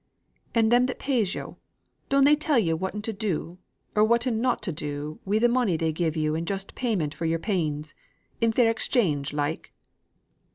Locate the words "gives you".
5.93-6.33